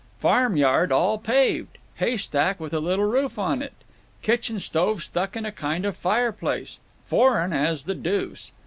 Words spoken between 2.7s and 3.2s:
a little